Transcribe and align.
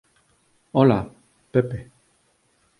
Ola, 0.81 0.97
Pepe. 1.51 1.79